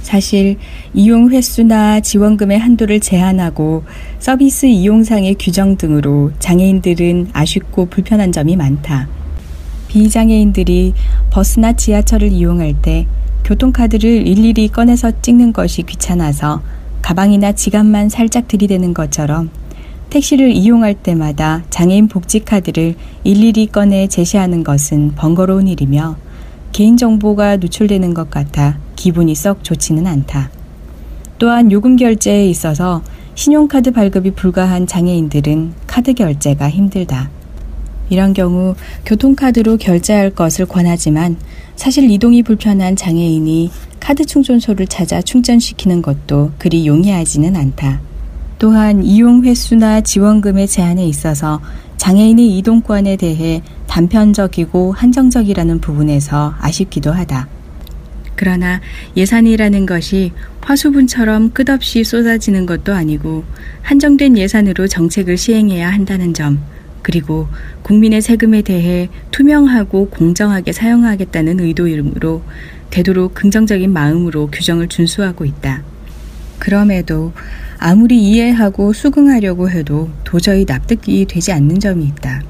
사실 0.02 0.58
이용 0.94 1.30
횟수나 1.30 2.00
지원금의 2.00 2.60
한도를 2.60 3.00
제한하고 3.00 3.84
서비스 4.20 4.66
이용상의 4.66 5.36
규정 5.40 5.78
등으로 5.78 6.32
장애인들은 6.40 7.30
아쉽고 7.34 7.86
불편한 7.88 8.32
점이 8.32 8.56
많다. 8.56 9.08
비장애인들이 9.88 10.94
버스나 11.30 11.74
지하철을 11.74 12.32
이용할 12.32 12.74
때 12.82 13.06
교통카드를 13.44 14.28
일일이 14.28 14.70
꺼내서 14.70 15.22
찍는 15.22 15.54
것이 15.54 15.84
귀찮아서 15.84 16.62
가방이나 17.02 17.52
지갑만 17.52 18.10
살짝 18.10 18.48
들이대는 18.48 18.94
것처럼 18.94 19.50
택시를 20.10 20.52
이용할 20.52 20.94
때마다 20.94 21.64
장애인 21.70 22.08
복지카드를 22.10 22.96
일일이 23.24 23.68
꺼내 23.68 24.08
제시하는 24.08 24.64
것은 24.64 25.14
번거로운 25.16 25.68
일이며 25.68 26.18
개인정보가 26.74 27.58
누출되는 27.58 28.14
것 28.14 28.30
같아 28.30 28.78
기분이 28.96 29.36
썩 29.36 29.64
좋지는 29.64 30.08
않다. 30.08 30.50
또한 31.38 31.72
요금 31.72 31.96
결제에 31.96 32.48
있어서 32.48 33.02
신용카드 33.36 33.92
발급이 33.92 34.32
불가한 34.32 34.88
장애인들은 34.88 35.74
카드 35.88 36.14
결제가 36.14 36.70
힘들다. 36.70 37.30
이런 38.10 38.34
경우 38.34 38.76
교통카드로 39.06 39.78
결제할 39.78 40.32
것을 40.32 40.66
권하지만 40.66 41.38
사실 41.76 42.12
이동이 42.12 42.44
불편한 42.44 42.96
장애인이 42.96 43.72
카드 44.00 44.26
충전소를 44.26 44.88
찾아 44.88 45.22
충전시키는 45.22 46.02
것도 46.02 46.52
그리 46.58 46.86
용이하지는 46.86 47.56
않다. 47.56 48.02
또한 48.60 49.04
이용 49.04 49.44
횟수나 49.44 50.02
지원금의 50.02 50.68
제한에 50.68 51.06
있어서 51.08 51.62
장애인의 51.98 52.58
이동권에 52.58 53.16
대해 53.16 53.64
단편적이고 53.88 54.92
한정적이라는 54.92 55.82
부분에서 55.82 56.54
아쉽기도 56.60 57.12
하다. 57.12 57.48
그러나 58.42 58.82
예산이라는 59.16 59.86
것이 59.86 60.32
화수분처럼 60.62 61.52
끝없이 61.52 62.04
쏟아지는 62.04 62.66
것도 62.66 62.92
아니고 62.92 63.44
한정된 63.84 64.36
예산으로 64.36 64.88
정책을 64.88 65.38
시행해야 65.38 65.88
한다는 65.88 66.34
점, 66.34 66.60
그리고 67.04 67.48
국민의 67.84 68.24
세금에 68.24 68.64
대해 68.64 69.10
투명하고 69.30 70.10
공정하게 70.10 70.72
사용하겠다는 70.72 71.60
의도이므로 71.60 72.42
되도록 72.90 73.36
긍정적인 73.36 73.94
마음으로 73.94 74.48
규정을 74.48 74.88
준수하고 74.88 75.46
있다. 75.46 75.84
그럼에도 76.58 77.34
아무리 77.78 78.24
이해하고 78.24 78.94
수긍하려고 78.94 79.70
해도 79.70 80.10
도저히 80.24 80.66
납득이 80.68 81.26
되지 81.26 81.52
않는 81.52 81.80
점이 81.80 82.06
있다. 82.06 82.42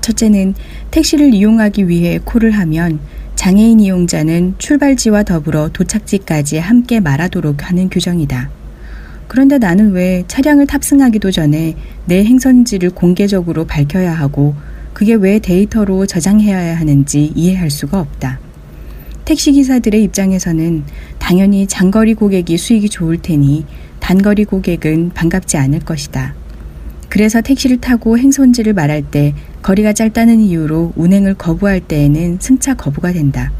첫째는 0.00 0.54
택시를 0.90 1.34
이용하기 1.34 1.88
위해 1.88 2.18
콜을 2.24 2.52
하면 2.52 3.00
장애인 3.40 3.80
이용자는 3.80 4.56
출발지와 4.58 5.22
더불어 5.22 5.70
도착지까지 5.70 6.58
함께 6.58 7.00
말하도록 7.00 7.70
하는 7.70 7.88
규정이다. 7.88 8.50
그런데 9.28 9.56
나는 9.56 9.92
왜 9.92 10.24
차량을 10.28 10.66
탑승하기도 10.66 11.30
전에 11.30 11.74
내 12.04 12.22
행선지를 12.22 12.90
공개적으로 12.90 13.64
밝혀야 13.64 14.12
하고 14.12 14.54
그게 14.92 15.14
왜 15.14 15.38
데이터로 15.38 16.04
저장해야 16.04 16.78
하는지 16.78 17.32
이해할 17.34 17.70
수가 17.70 17.98
없다. 17.98 18.40
택시기사들의 19.24 20.02
입장에서는 20.02 20.84
당연히 21.18 21.66
장거리 21.66 22.12
고객이 22.12 22.58
수익이 22.58 22.90
좋을 22.90 23.22
테니 23.22 23.64
단거리 24.00 24.44
고객은 24.44 25.12
반갑지 25.14 25.56
않을 25.56 25.80
것이다. 25.80 26.34
그래서 27.08 27.40
택시를 27.40 27.80
타고 27.80 28.18
행선지를 28.18 28.74
말할 28.74 29.02
때 29.02 29.32
거리가 29.62 29.92
짧다는 29.92 30.40
이유로 30.40 30.92
운행을 30.96 31.34
거부할 31.34 31.80
때에는 31.80 32.38
승차 32.40 32.74
거부가 32.74 33.12
된다. 33.12 33.52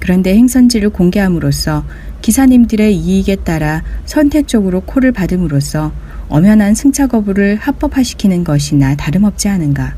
그런데 0.00 0.34
행선지를 0.34 0.90
공개함으로써 0.90 1.84
기사님들의 2.22 2.96
이익에 2.96 3.36
따라 3.36 3.82
선택적으로 4.06 4.80
콜을 4.80 5.12
받음으로써 5.12 5.92
엄연한 6.28 6.74
승차 6.74 7.06
거부를 7.06 7.56
합법화시키는 7.56 8.44
것이나 8.44 8.94
다름없지 8.96 9.48
않은가. 9.48 9.94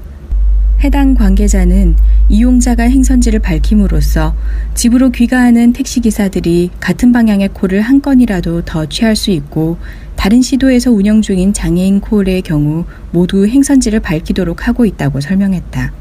해당 0.82 1.14
관계자는 1.14 1.94
이용자가 2.30 2.84
행선지를 2.84 3.40
밝힘으로써 3.40 4.34
집으로 4.74 5.10
귀가하는 5.10 5.74
택시기사들이 5.74 6.70
같은 6.80 7.12
방향의 7.12 7.50
콜을 7.52 7.82
한 7.82 8.00
건이라도 8.00 8.62
더 8.62 8.86
취할 8.86 9.14
수 9.14 9.30
있고 9.30 9.76
다른 10.16 10.40
시도에서 10.40 10.90
운영 10.90 11.20
중인 11.20 11.52
장애인 11.52 12.00
콜의 12.00 12.42
경우 12.42 12.86
모두 13.10 13.46
행선지를 13.46 14.00
밝히도록 14.00 14.68
하고 14.68 14.86
있다고 14.86 15.20
설명했다. 15.20 15.92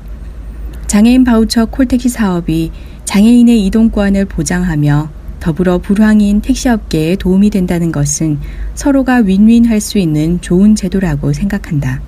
장애인 0.87 1.25
바우처 1.25 1.65
콜택시 1.65 2.07
사업이 2.07 2.71
장애인의 3.03 3.65
이동권을 3.65 4.25
보장하며 4.25 5.09
더불어 5.39 5.79
불황인 5.79 6.41
택시업계에 6.41 7.15
도움이 7.17 7.49
된다는 7.49 7.91
것은 7.91 8.39
서로가 8.75 9.17
윈윈할 9.17 9.81
수 9.81 9.97
있는 9.97 10.39
좋은 10.41 10.75
제도라고 10.75 11.33
생각한다. 11.33 12.01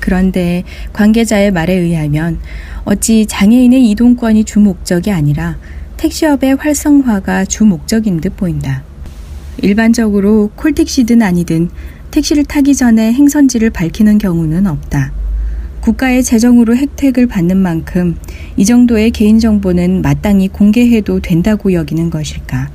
그런데 0.00 0.64
관계자의 0.92 1.52
말에 1.52 1.74
의하면 1.74 2.38
어찌 2.84 3.26
장애인의 3.26 3.90
이동권이 3.90 4.44
주 4.44 4.58
목적이 4.60 5.12
아니라 5.12 5.58
택시업의 5.98 6.56
활성화가 6.56 7.44
주 7.44 7.64
목적인 7.64 8.20
듯 8.20 8.36
보인다. 8.36 8.82
일반적으로 9.58 10.50
콜택시든 10.56 11.22
아니든 11.22 11.68
택시를 12.10 12.44
타기 12.44 12.74
전에 12.74 13.12
행선지를 13.12 13.70
밝히는 13.70 14.18
경우는 14.18 14.66
없다. 14.66 15.12
국가의 15.80 16.22
재정으로 16.22 16.76
혜택을 16.76 17.26
받는 17.26 17.56
만큼 17.56 18.16
이 18.56 18.64
정도의 18.64 19.10
개인정보는 19.10 20.02
마땅히 20.02 20.48
공개해도 20.48 21.20
된다고 21.20 21.72
여기는 21.72 22.10
것일까? 22.10 22.70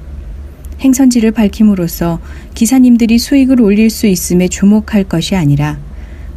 행선지를 0.82 1.32
밝힘으로써 1.32 2.20
기사님들이 2.54 3.18
수익을 3.18 3.62
올릴 3.62 3.90
수 3.90 4.08
있음에 4.08 4.48
주목할 4.48 5.06
것이 5.06 5.36
아니라 5.36 5.80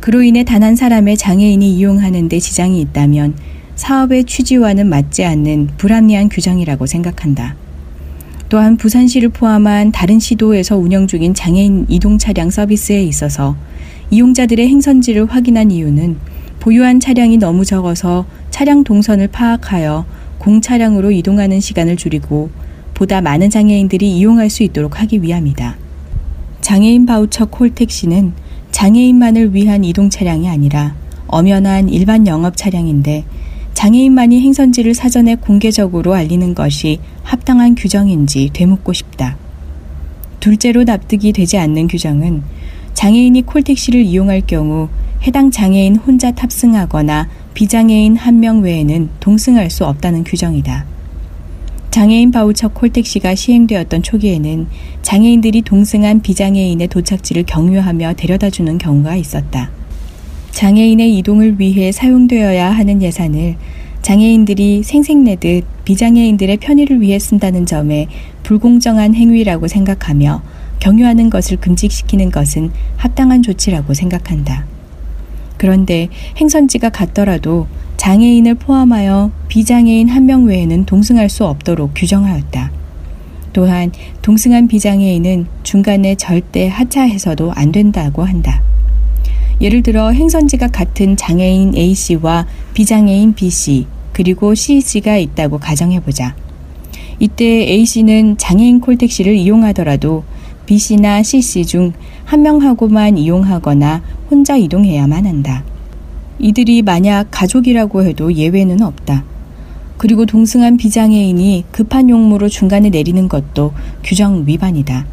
그로 0.00 0.22
인해 0.22 0.44
단 0.44 0.62
한 0.62 0.76
사람의 0.76 1.16
장애인이 1.16 1.76
이용하는 1.76 2.28
데 2.28 2.38
지장이 2.38 2.80
있다면 2.80 3.34
사업의 3.76 4.24
취지와는 4.24 4.88
맞지 4.88 5.24
않는 5.24 5.70
불합리한 5.76 6.28
규정이라고 6.28 6.86
생각한다. 6.86 7.54
또한 8.48 8.76
부산시를 8.76 9.28
포함한 9.28 9.92
다른 9.92 10.18
시도에서 10.18 10.76
운영 10.76 11.06
중인 11.06 11.34
장애인 11.34 11.86
이동 11.88 12.18
차량 12.18 12.50
서비스에 12.50 13.02
있어서 13.04 13.56
이용자들의 14.10 14.66
행선지를 14.66 15.26
확인한 15.26 15.70
이유는 15.70 16.16
보유한 16.60 16.98
차량이 16.98 17.36
너무 17.36 17.64
적어서 17.64 18.26
차량 18.50 18.84
동선을 18.84 19.28
파악하여 19.28 20.06
공차량으로 20.38 21.12
이동하는 21.12 21.60
시간을 21.60 21.96
줄이고 21.96 22.50
보다 22.94 23.20
많은 23.20 23.50
장애인들이 23.50 24.10
이용할 24.16 24.50
수 24.50 24.62
있도록 24.62 25.00
하기 25.00 25.22
위함이다. 25.22 25.76
장애인 26.62 27.06
바우처 27.06 27.46
콜택시는 27.46 28.32
장애인만을 28.70 29.54
위한 29.54 29.84
이동 29.84 30.10
차량이 30.10 30.48
아니라 30.48 30.94
엄연한 31.26 31.88
일반 31.88 32.26
영업 32.26 32.56
차량인데 32.56 33.24
장애인만이 33.74 34.40
행선지를 34.40 34.94
사전에 34.94 35.36
공개적으로 35.36 36.14
알리는 36.14 36.54
것이 36.54 36.98
합당한 37.22 37.74
규정인지 37.74 38.50
되묻고 38.52 38.92
싶다. 38.92 39.36
둘째로 40.40 40.84
납득이 40.84 41.32
되지 41.32 41.58
않는 41.58 41.88
규정은 41.88 42.42
장애인이 42.94 43.42
콜택시를 43.42 44.02
이용할 44.02 44.42
경우 44.46 44.88
해당 45.22 45.50
장애인 45.50 45.96
혼자 45.96 46.30
탑승하거나 46.32 47.28
비장애인 47.54 48.16
한 48.16 48.36
명 48.40 48.62
외에는 48.62 49.10
동승할 49.20 49.70
수 49.70 49.84
없다는 49.84 50.24
규정이다. 50.24 50.86
장애인 51.90 52.30
바우처 52.30 52.68
콜택시가 52.68 53.34
시행되었던 53.34 54.02
초기에는 54.02 54.66
장애인들이 55.02 55.62
동승한 55.62 56.20
비장애인의 56.20 56.88
도착지를 56.88 57.44
경유하며 57.44 58.14
데려다 58.14 58.50
주는 58.50 58.76
경우가 58.78 59.16
있었다. 59.16 59.70
장애인의 60.50 61.16
이동을 61.18 61.58
위해 61.58 61.92
사용되어야 61.92 62.70
하는 62.70 63.00
예산을 63.00 63.56
장애인들이 64.02 64.82
생색내듯 64.82 65.64
비장애인들의 65.84 66.58
편의를 66.58 67.00
위해 67.00 67.18
쓴다는 67.18 67.66
점에 67.66 68.06
불공정한 68.42 69.14
행위라고 69.14 69.66
생각하며 69.66 70.42
경유하는 70.80 71.30
것을 71.30 71.56
금지시키는 71.56 72.30
것은 72.30 72.70
합당한 72.96 73.42
조치라고 73.42 73.94
생각한다. 73.94 74.66
그런데 75.56 76.08
행선지가 76.38 76.90
같더라도 76.90 77.66
장애인을 77.98 78.54
포함하여 78.54 79.30
비장애인 79.48 80.08
한 80.08 80.24
명 80.24 80.44
외에는 80.44 80.86
동승할 80.86 81.28
수 81.28 81.44
없도록 81.44 81.92
규정하였다. 81.94 82.70
또한 83.52 83.92
동승한 84.22 84.68
비장애인은 84.68 85.46
중간에 85.62 86.14
절대 86.14 86.68
하차해서도 86.68 87.52
안 87.52 87.72
된다고 87.72 88.24
한다. 88.24 88.62
예를 89.60 89.82
들어 89.82 90.10
행선지가 90.10 90.68
같은 90.68 91.16
장애인 91.16 91.74
A씨와 91.76 92.46
비장애인 92.74 93.34
B씨 93.34 93.86
그리고 94.12 94.54
C씨가 94.54 95.16
있다고 95.16 95.58
가정해보자. 95.58 96.34
이때 97.18 97.44
A씨는 97.44 98.38
장애인 98.38 98.80
콜택시를 98.80 99.34
이용하더라도 99.34 100.24
B씨나 100.66 101.22
C씨 101.22 101.66
중 101.66 101.92
한 102.28 102.42
명하고만 102.42 103.16
이용하거나 103.16 104.02
혼자 104.30 104.56
이동해야만 104.58 105.24
한다. 105.24 105.64
이들이 106.38 106.82
만약 106.82 107.28
가족이라고 107.30 108.04
해도 108.04 108.32
예외는 108.32 108.82
없다. 108.82 109.24
그리고 109.96 110.26
동승한 110.26 110.76
비장애인이 110.76 111.64
급한 111.72 112.08
용무로 112.08 112.48
중간에 112.48 112.88
내리는 112.88 113.28
것도 113.28 113.72
규정 114.04 114.44
위반이다. 114.46 115.06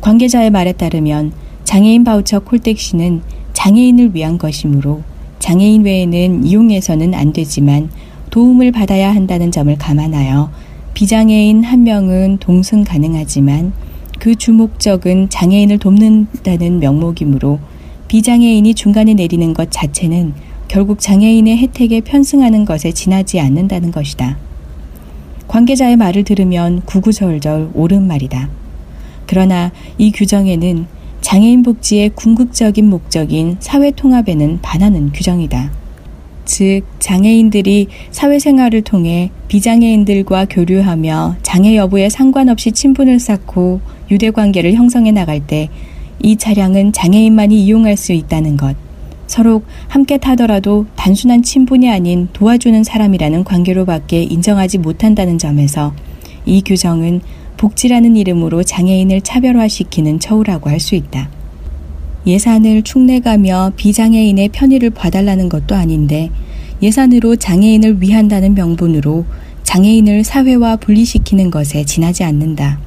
관계자의 0.00 0.50
말에 0.50 0.72
따르면 0.72 1.32
장애인 1.64 2.04
바우처 2.04 2.40
콜택시는 2.40 3.22
장애인을 3.52 4.14
위한 4.14 4.38
것이므로 4.38 5.02
장애인 5.38 5.84
외에는 5.84 6.44
이용해서는 6.44 7.14
안 7.14 7.32
되지만 7.32 7.90
도움을 8.30 8.72
받아야 8.72 9.14
한다는 9.14 9.52
점을 9.52 9.76
감안하여 9.76 10.50
비장애인 10.94 11.64
한 11.64 11.82
명은 11.82 12.38
동승 12.40 12.84
가능하지만 12.84 13.72
그 14.18 14.34
주목적은 14.34 15.28
장애인을 15.28 15.78
돕는다는 15.78 16.78
명목이므로 16.80 17.58
비장애인이 18.14 18.74
중간에 18.74 19.12
내리는 19.12 19.52
것 19.54 19.72
자체는 19.72 20.34
결국 20.68 21.00
장애인의 21.00 21.58
혜택에 21.58 22.00
편승하는 22.00 22.64
것에 22.64 22.92
지나지 22.92 23.40
않는다는 23.40 23.90
것이다. 23.90 24.38
관계자의 25.48 25.96
말을 25.96 26.22
들으면 26.22 26.82
구구절절 26.82 27.70
옳은 27.74 28.06
말이다. 28.06 28.50
그러나 29.26 29.72
이 29.98 30.12
규정에는 30.12 30.86
장애인 31.22 31.64
복지의 31.64 32.10
궁극적인 32.10 32.88
목적인 32.88 33.56
사회 33.58 33.90
통합에는 33.90 34.60
반하는 34.62 35.10
규정이다. 35.10 35.72
즉, 36.44 36.82
장애인들이 37.00 37.88
사회생활을 38.12 38.82
통해 38.82 39.32
비장애인들과 39.48 40.44
교류하며 40.44 41.38
장애 41.42 41.74
여부에 41.74 42.10
상관없이 42.10 42.70
친분을 42.70 43.18
쌓고 43.18 43.80
유대 44.12 44.30
관계를 44.30 44.74
형성해 44.74 45.10
나갈 45.10 45.44
때 45.44 45.68
이 46.24 46.36
차량은 46.36 46.92
장애인만이 46.94 47.62
이용할 47.66 47.98
수 47.98 48.14
있다는 48.14 48.56
것. 48.56 48.74
서로 49.26 49.60
함께 49.88 50.16
타더라도 50.16 50.86
단순한 50.96 51.42
친분이 51.42 51.90
아닌 51.90 52.28
도와주는 52.32 52.82
사람이라는 52.82 53.44
관계로밖에 53.44 54.22
인정하지 54.22 54.78
못한다는 54.78 55.36
점에서 55.36 55.92
이 56.46 56.62
규정은 56.62 57.20
복지라는 57.58 58.16
이름으로 58.16 58.62
장애인을 58.62 59.20
차별화시키는 59.20 60.18
처우라고 60.18 60.70
할 60.70 60.80
수 60.80 60.94
있다. 60.94 61.28
예산을 62.26 62.80
축내가며 62.80 63.72
비장애인의 63.76 64.48
편의를 64.48 64.88
봐달라는 64.88 65.50
것도 65.50 65.74
아닌데 65.74 66.30
예산으로 66.80 67.36
장애인을 67.36 68.00
위한다는 68.00 68.54
명분으로 68.54 69.26
장애인을 69.62 70.24
사회와 70.24 70.76
분리시키는 70.76 71.50
것에 71.50 71.84
지나지 71.84 72.24
않는다. 72.24 72.78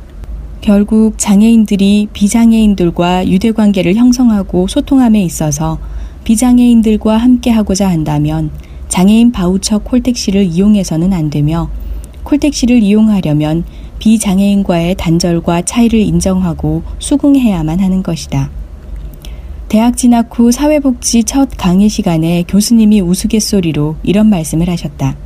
결국 0.62 1.18
장애인들이 1.18 2.08
비장애인들과 2.14 3.28
유대 3.28 3.52
관계를 3.52 3.96
형성하고 3.96 4.68
소통함에 4.68 5.22
있어서 5.24 5.78
비장애인들과 6.24 7.18
함께 7.18 7.52
하고자 7.52 7.90
한다면 7.90 8.52
장애인 8.90 9.32
바우처 9.32 9.80
콜택시를 9.80 10.44
이용해서는 10.44 11.14
안 11.14 11.30
되며 11.30 11.70
콜택시를 12.24 12.84
이용하려면 12.84 13.64
비장애인과의 14.00 14.96
단절과 14.96 15.64
차이를 15.64 16.00
인정하고 16.00 16.84
수긍해야만 17.00 17.80
하는 17.80 18.04
것이다. 18.04 18.50
대학 19.70 19.98
진학 19.98 20.38
후 20.38 20.52
사회복지 20.52 21.24
첫 21.24 21.50
강의 21.58 21.90
시간에 21.90 22.44
교수님이 22.48 23.02
우스갯소리로 23.02 23.98
이런 24.04 24.30
말씀을 24.30 24.70
하셨다. 24.70 25.18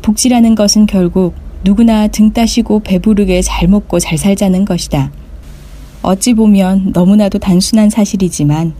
복지라는 0.00 0.54
것은 0.54 0.86
결국 0.86 1.34
누구나 1.64 2.08
등 2.08 2.32
따시고 2.32 2.80
배부르게 2.80 3.40
잘 3.42 3.68
먹고 3.68 4.00
잘 4.00 4.18
살자는 4.18 4.64
것이다. 4.64 5.12
어찌 6.02 6.34
보면 6.34 6.90
너무나도 6.92 7.38
단순한 7.38 7.88
사실이지만 7.88 8.74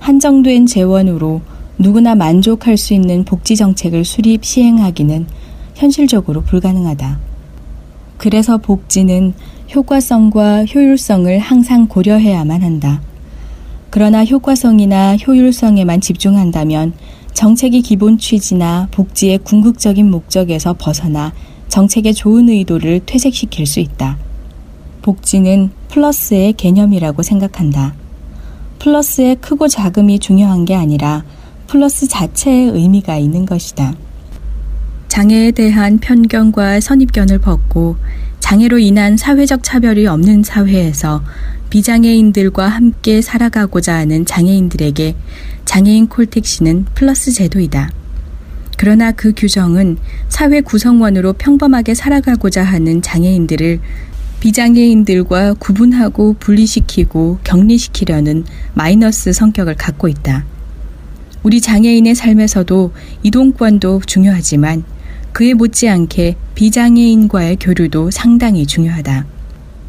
한정된 0.00 0.66
재원으로 0.66 1.40
누구나 1.78 2.14
만족할 2.14 2.76
수 2.76 2.94
있는 2.94 3.24
복지 3.24 3.54
정책을 3.56 4.04
수립 4.04 4.44
시행하기는 4.44 5.26
현실적으로 5.76 6.42
불가능하다. 6.42 7.18
그래서 8.16 8.58
복지는 8.58 9.34
효과성과 9.74 10.66
효율성을 10.66 11.38
항상 11.38 11.86
고려해야만 11.86 12.62
한다. 12.62 13.00
그러나 13.90 14.24
효과성이나 14.24 15.16
효율성에만 15.16 16.00
집중한다면 16.00 16.94
정책의 17.32 17.82
기본 17.82 18.18
취지나 18.18 18.88
복지의 18.90 19.38
궁극적인 19.38 20.10
목적에서 20.10 20.74
벗어나 20.78 21.32
정책의 21.68 22.14
좋은 22.14 22.48
의도를 22.48 23.00
퇴색시킬 23.06 23.66
수 23.66 23.80
있다. 23.80 24.16
복지는 25.02 25.70
플러스의 25.88 26.54
개념이라고 26.54 27.22
생각한다. 27.22 27.94
플러스의 28.78 29.36
크고 29.36 29.68
작음이 29.68 30.18
중요한 30.18 30.64
게 30.64 30.74
아니라 30.74 31.24
플러스 31.66 32.08
자체의 32.08 32.70
의미가 32.70 33.16
있는 33.16 33.46
것이다. 33.46 33.94
장애에 35.08 35.52
대한 35.52 35.98
편견과 35.98 36.80
선입견을 36.80 37.38
벗고 37.38 37.96
장애로 38.40 38.78
인한 38.78 39.16
사회적 39.16 39.62
차별이 39.62 40.06
없는 40.06 40.42
사회에서 40.42 41.22
비장애인들과 41.70 42.68
함께 42.68 43.22
살아가고자 43.22 43.94
하는 43.94 44.26
장애인들에게 44.26 45.14
장애인 45.64 46.08
콜택시는 46.08 46.86
플러스 46.94 47.32
제도이다. 47.32 47.90
그러나 48.76 49.12
그 49.12 49.32
규정은 49.36 49.98
사회 50.28 50.60
구성원으로 50.60 51.34
평범하게 51.34 51.94
살아가고자 51.94 52.62
하는 52.62 53.02
장애인들을 53.02 53.80
비장애인들과 54.40 55.54
구분하고 55.54 56.34
분리시키고 56.38 57.38
격리시키려는 57.44 58.44
마이너스 58.74 59.32
성격을 59.32 59.76
갖고 59.76 60.08
있다. 60.08 60.44
우리 61.42 61.60
장애인의 61.60 62.14
삶에서도 62.14 62.92
이동권도 63.22 64.02
중요하지만 64.06 64.84
그에 65.32 65.54
못지않게 65.54 66.36
비장애인과의 66.54 67.56
교류도 67.60 68.10
상당히 68.10 68.66
중요하다. 68.66 69.26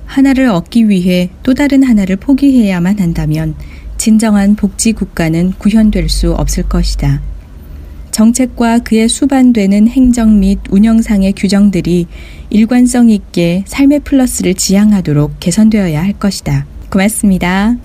하나를 0.05 0.47
얻기 0.49 0.89
위해 0.89 1.29
또 1.43 1.53
다른 1.53 1.83
하나를 1.83 2.15
포기해야만 2.15 2.99
한다면 2.99 3.55
진정한 3.97 4.55
복지 4.55 4.93
국가는 4.93 5.51
구현될 5.57 6.09
수 6.09 6.33
없을 6.33 6.63
것이다. 6.63 7.21
정책과 8.15 8.79
그에 8.79 9.09
수반되는 9.09 9.89
행정 9.89 10.39
및 10.39 10.59
운영상의 10.69 11.33
규정들이 11.33 12.07
일관성 12.49 13.09
있게 13.09 13.65
삶의 13.67 13.99
플러스를 14.05 14.53
지향하도록 14.53 15.33
개선되어야 15.41 16.01
할 16.01 16.13
것이다. 16.13 16.65
고맙습니다. 16.89 17.75